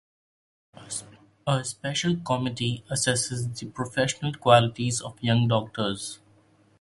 [1.45, 6.17] A special committee assesses the professional qualities of young doctors.